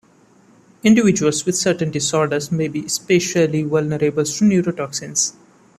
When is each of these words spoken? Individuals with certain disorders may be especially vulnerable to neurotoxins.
Individuals 0.83 1.45
with 1.45 1.55
certain 1.55 1.91
disorders 1.91 2.51
may 2.51 2.67
be 2.67 2.85
especially 2.87 3.61
vulnerable 3.61 4.23
to 4.25 4.43
neurotoxins. 4.43 5.33